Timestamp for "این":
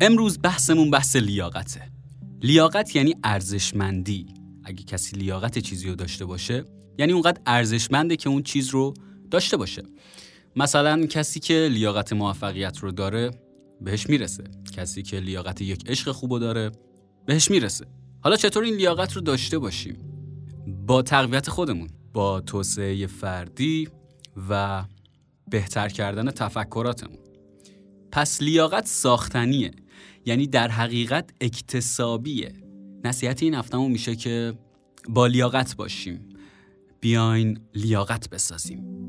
18.64-18.74, 33.42-33.54